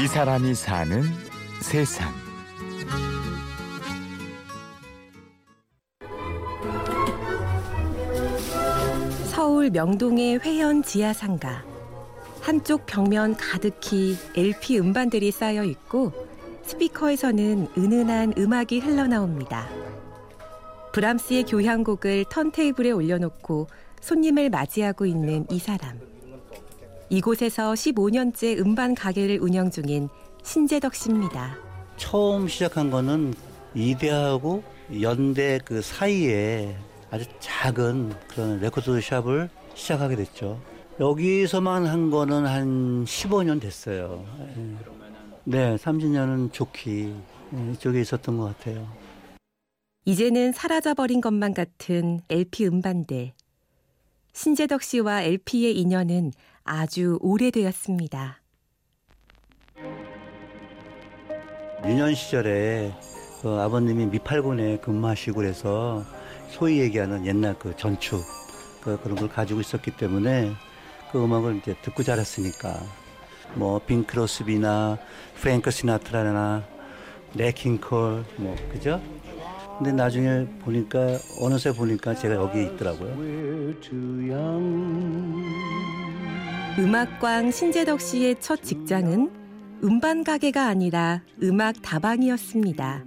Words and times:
이 0.00 0.06
사람이 0.06 0.54
사는 0.54 1.02
세상. 1.60 2.08
서울 9.24 9.70
명동의 9.70 10.38
회원 10.38 10.84
지하상가. 10.84 11.64
한쪽 12.40 12.86
벽면 12.86 13.36
가득히 13.36 14.16
LP 14.36 14.78
음반들이 14.78 15.32
쌓여 15.32 15.64
있고 15.64 16.12
스피커에서는 16.62 17.66
은은한 17.76 18.34
음악이 18.38 18.78
흘러나옵니다. 18.78 19.68
브람스의 20.92 21.42
교향곡을 21.42 22.26
턴테이블에 22.30 22.92
올려놓고 22.92 23.66
손님을 24.00 24.50
맞이하고 24.50 25.06
있는 25.06 25.44
이 25.50 25.58
사람. 25.58 26.07
이곳에서 27.10 27.72
15년째 27.72 28.58
음반 28.58 28.94
가게를 28.94 29.38
운영 29.40 29.70
중인 29.70 30.08
신재덕 30.42 30.94
씨입니다. 30.94 31.56
처음 31.96 32.48
시작한 32.48 32.90
거는 32.90 33.34
이대하고 33.74 34.62
연대 35.00 35.58
그 35.64 35.82
사이에 35.82 36.76
아주 37.10 37.24
작은 37.40 38.12
그런 38.28 38.60
레코드 38.60 39.00
샵을 39.00 39.48
시작하게 39.74 40.16
됐죠. 40.16 40.60
여기서만 41.00 41.86
한 41.86 42.10
거는 42.10 42.44
한 42.46 43.04
15년 43.04 43.60
됐어요. 43.60 44.24
예. 44.40 44.76
네, 45.44 45.76
30년은 45.76 46.52
족히 46.52 47.14
예, 47.54 47.72
이쪽에 47.72 48.00
있었던 48.00 48.36
것 48.36 48.44
같아요. 48.44 48.86
이제는 50.04 50.52
사라져버린 50.52 51.20
것만 51.20 51.54
같은 51.54 52.20
LP 52.28 52.66
음반들. 52.66 53.32
신재덕 54.38 54.84
씨와 54.84 55.22
LP의 55.22 55.76
인연은 55.80 56.30
아주 56.62 57.18
오래되었습니다. 57.22 58.40
유년 61.84 62.14
시절에 62.14 62.94
그 63.42 63.48
아버님이 63.48 64.06
미팔군에 64.06 64.76
근무하시고 64.78 65.38
그래서 65.38 66.04
소위 66.50 66.78
얘기하는 66.78 67.26
옛날 67.26 67.58
그 67.58 67.74
전축 67.76 68.22
그 68.80 69.00
그런 69.02 69.16
걸 69.16 69.28
가지고 69.28 69.60
있었기 69.60 69.96
때문에 69.96 70.52
그 71.10 71.20
음악을 71.20 71.56
이제 71.56 71.74
듣고 71.82 72.04
자랐으니까 72.04 72.80
뭐 73.54 73.80
빈크로스비나 73.80 74.98
프랭크 75.34 75.72
시나트라나 75.72 76.62
레킹콜 77.34 78.24
뭐 78.36 78.54
그죠? 78.70 79.02
근데 79.78 79.92
나중에 79.92 80.44
보니까 80.58 81.18
어느새 81.40 81.72
보니까 81.72 82.12
제가 82.14 82.34
여기 82.34 82.64
있더라고요. 82.64 83.14
음악광 86.78 87.52
신재덕 87.52 88.00
씨의 88.00 88.40
첫 88.40 88.62
직장은 88.62 89.30
음반 89.84 90.24
가게가 90.24 90.66
아니라 90.66 91.22
음악 91.42 91.80
다방이었습니다. 91.80 93.04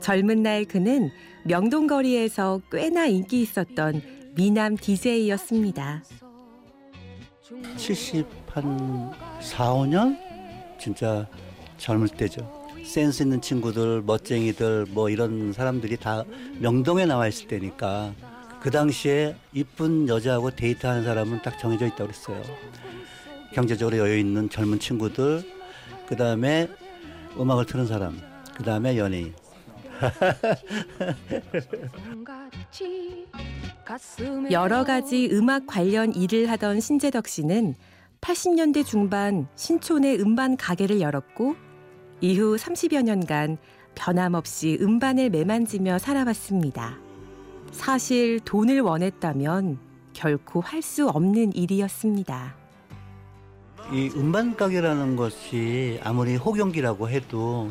젊은 0.00 0.42
날 0.44 0.64
그는 0.64 1.10
명동거리에서 1.44 2.60
꽤나 2.70 3.06
인기 3.06 3.42
있었던 3.42 4.00
미남 4.36 4.76
DJ였습니다. 4.76 6.04
70 7.76 8.26
한 8.52 9.10
4, 9.40 9.72
5년? 9.74 10.16
진짜 10.78 11.28
젊을 11.78 12.08
때죠. 12.08 12.63
센스 12.84 13.22
있는 13.22 13.40
친구들, 13.40 14.02
멋쟁이들, 14.02 14.86
뭐 14.90 15.08
이런 15.08 15.52
사람들이 15.52 15.96
다 15.96 16.24
명동에 16.60 17.06
나와 17.06 17.26
있을 17.26 17.48
때니까 17.48 18.12
그 18.60 18.70
당시에 18.70 19.34
이쁜 19.52 20.08
여자하고 20.08 20.52
데이트하는 20.52 21.04
사람은 21.04 21.42
딱 21.42 21.58
정해져 21.58 21.86
있다고 21.86 22.06
그랬어요. 22.06 22.42
경제적으로 23.52 23.98
여유 23.98 24.18
있는 24.18 24.48
젊은 24.48 24.78
친구들, 24.78 25.42
그 26.06 26.16
다음에 26.16 26.68
음악을 27.38 27.66
트는 27.66 27.86
사람, 27.86 28.18
그 28.54 28.62
다음에 28.62 28.96
연예인. 28.96 29.34
여러 34.50 34.84
가지 34.84 35.28
음악 35.32 35.66
관련 35.66 36.14
일을 36.14 36.50
하던 36.50 36.80
신재덕 36.80 37.28
씨는 37.28 37.74
80년대 38.20 38.84
중반 38.84 39.46
신촌에 39.54 40.16
음반 40.16 40.56
가게를 40.56 41.00
열었고 41.00 41.54
이후 42.20 42.56
30여 42.56 43.02
년간 43.02 43.58
변함없이 43.94 44.78
음반을 44.80 45.30
매만지며 45.30 45.98
살아왔습니다. 45.98 46.96
사실 47.72 48.40
돈을 48.40 48.80
원했다면 48.80 49.78
결코 50.12 50.60
할 50.60 50.82
수 50.82 51.08
없는 51.08 51.54
일이었습니다. 51.54 52.54
이 53.92 54.10
음반 54.16 54.56
가게라는 54.56 55.16
것이 55.16 56.00
아무리 56.02 56.36
호경기라고 56.36 57.08
해도 57.10 57.70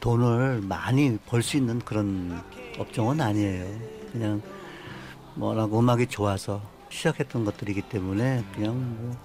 돈을 0.00 0.60
많이 0.62 1.18
벌 1.26 1.42
수 1.42 1.56
있는 1.56 1.78
그런 1.80 2.40
업종은 2.78 3.20
아니에요. 3.20 3.66
그냥 4.12 4.40
뭐라고 5.34 5.78
음악이 5.80 6.06
좋아서 6.06 6.60
시작했던 6.90 7.44
것들이기 7.44 7.82
때문에 7.82 8.44
그냥 8.54 8.74
뭐 9.00 9.16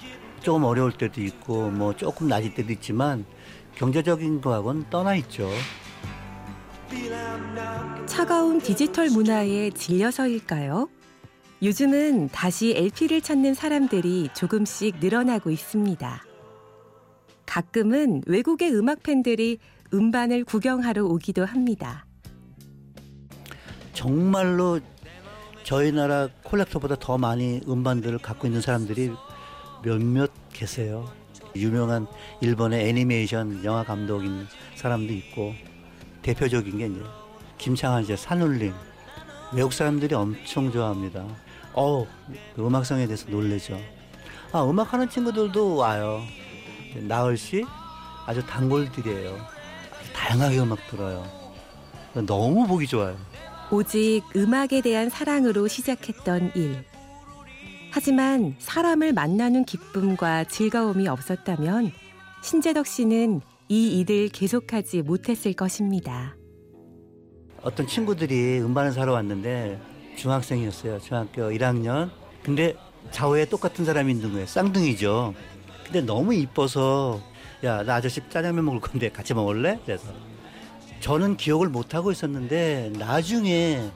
조금 0.42 0.64
어려울 0.64 0.92
때도 0.92 1.22
있고 1.22 1.70
뭐 1.72 1.96
조금 1.96 2.28
낮을 2.28 2.54
때도 2.54 2.72
있지만 2.74 3.26
경제적인 3.76 4.42
거하고는 4.42 4.90
떠나 4.90 5.16
있죠. 5.16 5.50
차가운 8.06 8.60
디지털 8.60 9.10
문화에 9.10 9.72
질려서일까요? 9.72 10.90
요즘은 11.62 12.30
다시 12.30 12.74
LP를 12.76 13.22
찾는 13.22 13.54
사람들이 13.54 14.30
조금씩 14.34 14.98
늘어나고 15.00 15.52
있습니다. 15.52 16.24
가끔은 17.46 18.22
외국의 18.28 18.74
음악 18.76 19.04
팬들이 19.04 19.60
음반을 19.94 20.44
구경하러 20.44 21.06
오기도 21.06 21.46
합니다. 21.46 22.06
정말로 23.94 24.80
저희 25.64 25.92
나라 25.92 26.28
콜렉터보다 26.44 26.98
더 27.00 27.18
많이 27.18 27.62
음반들을 27.68 28.20
갖고 28.20 28.48
있는 28.48 28.62
사람들이 28.62 29.12
몇몇 29.84 30.32
계세요. 30.52 31.10
유명한 31.56 32.08
일본의 32.42 32.90
애니메이션 32.90 33.64
영화 33.64 33.84
감독인 33.84 34.48
사람도 34.76 35.14
있고 35.14 35.54
대표적인 36.22 36.78
게 36.78 36.88
이제 36.88 37.02
김창완 37.58 38.04
씨 38.04 38.16
산울림 38.18 38.74
외국 39.54 39.72
사람들이 39.72 40.14
엄청 40.16 40.72
좋아합니다. 40.72 41.26
어 41.74 42.06
음악성에 42.58 43.06
대해서 43.06 43.30
놀래죠. 43.30 43.80
아 44.52 44.64
음악하는 44.64 45.10
친구들도 45.10 45.76
와요. 45.76 46.22
나을 47.08 47.38
씨 47.38 47.64
아주 48.26 48.46
단골들이에요. 48.46 49.38
다양하게 50.14 50.60
음악 50.60 50.80
들어요. 50.90 51.26
너무 52.14 52.66
보기 52.68 52.88
좋아요. 52.88 53.18
오직 53.72 54.22
음악에 54.36 54.82
대한 54.82 55.10
사랑으로 55.10 55.68
시작했던 55.68 56.52
일. 56.56 56.84
하지만 57.96 58.54
사람을 58.60 59.14
만나는 59.14 59.64
기쁨과 59.64 60.44
즐거움이 60.44 61.08
없었다면 61.08 61.94
신재덕 62.42 62.88
씨는 62.88 63.40
이 63.70 64.00
일을 64.02 64.28
계속하지 64.28 65.02
못했을 65.04 65.54
것입니다. 65.54 66.36
어떤 67.62 67.88
친구들이 67.88 68.60
음반을 68.60 68.92
사러 68.92 69.14
왔는데 69.14 69.80
중학생이었어요. 70.18 71.00
중학교 71.00 71.44
1학년. 71.44 72.10
근데 72.44 72.76
좌우에 73.12 73.46
똑같은 73.46 73.86
사람이 73.86 74.12
있는 74.12 74.34
거예요. 74.34 74.46
쌍둥이죠. 74.46 75.34
근데 75.86 76.02
너무 76.02 76.34
이뻐서 76.34 77.22
야, 77.64 77.82
나 77.82 77.96
아저씨 77.96 78.20
짜장면 78.30 78.66
먹을 78.66 78.82
건데 78.82 79.08
같이 79.08 79.34
먹을래? 79.34 79.80
그래서 79.86 80.10
저는 81.00 81.38
기억을 81.38 81.70
못 81.70 81.96
하고 81.96 82.12
있었는데 82.12 82.92
나중에 83.00 83.90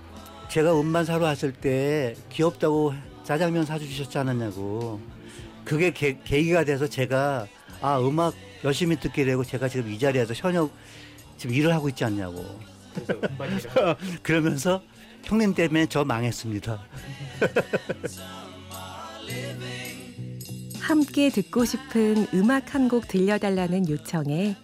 제가 0.47 0.79
음반 0.79 1.03
사러 1.03 1.25
왔을 1.25 1.52
때 1.52 2.16
귀엽다고 2.29 2.93
짜장면 3.29 3.64
사주셨지 3.64 4.17
않았냐고. 4.17 4.99
그게 5.64 5.93
계, 5.93 6.17
계기가 6.23 6.64
돼서 6.64 6.87
제가 6.87 7.46
아 7.79 7.99
음악 7.99 8.34
열심히 8.64 8.99
듣게 8.99 9.23
되고 9.23 9.43
제가 9.43 9.70
지금 9.70 9.91
이 9.91 9.99
자리에서 9.99 10.34
현역 10.34 10.72
지금 11.37 11.55
일을 11.55 11.72
하고 11.72 11.87
있지 11.90 12.03
않냐고. 12.03 12.43
그러면서 14.23 14.81
형님 15.26 15.53
때문에 15.53 15.85
저 15.85 16.03
망했습니다. 16.03 16.79
함께 20.81 21.29
듣고 21.29 21.66
싶은 21.66 22.26
음악 22.34 22.73
한 22.73 22.90
곡 22.90 23.08
들려달라는 23.08 23.90
요청에 23.90 24.55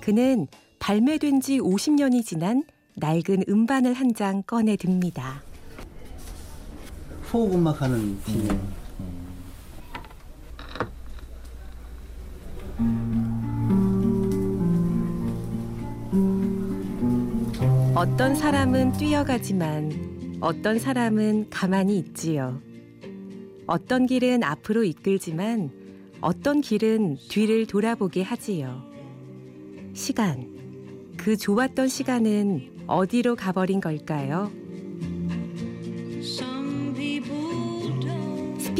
그는 0.00 0.46
발매된 0.78 1.40
지 1.40 1.58
50년이 1.58 2.24
지난 2.24 2.62
낡은 2.94 3.46
음반을 3.48 3.94
한 3.94 4.14
장 4.14 4.44
꺼내 4.44 4.76
듭니다. 4.76 5.42
포 7.32 7.46
음악 7.46 7.80
하는 7.80 8.20
팀이에요. 8.24 8.60
어떤 17.94 18.34
사람은 18.34 18.92
뛰어가지만 18.92 20.36
어떤 20.42 20.78
사람은 20.78 21.48
가만히 21.48 21.96
있지요. 22.00 22.60
어떤 23.66 24.04
길은 24.04 24.42
앞으로 24.44 24.84
이끌지만 24.84 25.70
어떤 26.20 26.60
길은 26.60 27.16
뒤를 27.30 27.64
돌아보게 27.64 28.22
하지요. 28.22 28.82
시간. 29.94 30.52
그 31.16 31.38
좋았던 31.38 31.88
시간은 31.88 32.84
어디로 32.86 33.36
가버린 33.36 33.80
걸까요? 33.80 34.50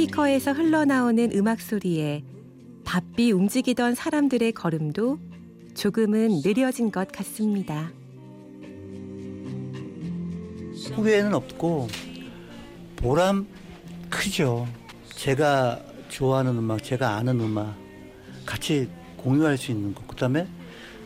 스피커에서 0.02 0.52
흘러나오는 0.52 1.30
음악 1.34 1.60
소리에 1.60 2.24
바삐 2.84 3.30
움직이던 3.30 3.94
사람들의 3.94 4.52
걸음도 4.52 5.18
조금은 5.74 6.40
느려진 6.42 6.90
것 6.90 7.10
같습니다. 7.12 7.90
후회는 10.94 11.34
없고 11.34 11.88
보람 12.96 13.46
크죠. 14.10 14.66
제가 15.14 15.80
좋아하는 16.08 16.58
음악, 16.58 16.82
제가 16.82 17.16
아는 17.16 17.40
음악 17.40 17.76
같이 18.44 18.88
공유할 19.16 19.56
수 19.56 19.70
있는 19.70 19.94
것. 19.94 20.06
그다음에 20.08 20.48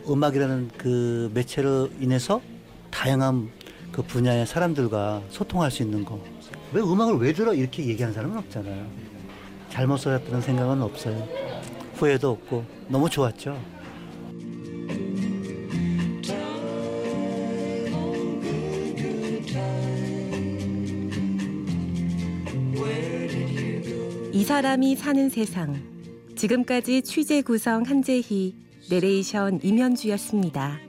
음악이라는 0.09 0.71
그 0.77 1.29
매체로 1.33 1.89
인해서 1.99 2.41
다양한 2.89 3.49
그 3.91 4.01
분야의 4.01 4.47
사람들과 4.47 5.21
소통할 5.29 5.69
수 5.69 5.83
있는 5.83 6.03
거. 6.03 6.19
왜 6.73 6.81
음악을 6.81 7.17
왜 7.19 7.33
들어 7.33 7.53
이렇게 7.53 7.85
얘기하는 7.85 8.13
사람은 8.13 8.37
없잖아요. 8.37 8.87
잘못 9.69 9.97
써졌다는 9.97 10.41
생각은 10.41 10.81
없어요. 10.81 11.27
후회도 11.95 12.31
없고 12.31 12.65
너무 12.87 13.09
좋았죠. 13.09 13.59
이 24.33 24.43
사람이 24.43 24.95
사는 24.95 25.29
세상. 25.29 25.75
지금까지 26.35 27.01
취재 27.01 27.41
구성 27.41 27.83
한재희, 27.83 28.53
내레이션 28.89 29.59
임현주였습니다. 29.63 30.86